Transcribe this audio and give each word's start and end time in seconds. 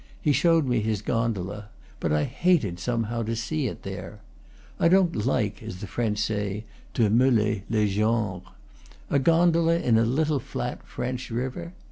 He 0.19 0.31
showed 0.31 0.65
me 0.65 0.79
his 0.81 1.03
gondola; 1.03 1.69
but 1.99 2.11
I 2.11 2.23
hated, 2.23 2.79
somehow, 2.79 3.21
to 3.21 3.35
see 3.35 3.67
it 3.67 3.83
there. 3.83 4.17
I 4.79 4.87
don't 4.87 5.27
like, 5.27 5.61
as 5.61 5.77
the 5.79 5.85
French 5.85 6.17
say, 6.17 6.65
to 6.95 7.07
meler 7.11 7.61
les 7.69 7.85
genres. 7.85 8.41
A 9.11 9.19
gondola 9.19 9.77
in 9.77 9.99
a 9.99 10.03
little 10.03 10.39
flat 10.39 10.81
French 10.87 11.29
river? 11.29 11.73